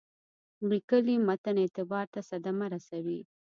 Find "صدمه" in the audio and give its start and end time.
2.29-2.65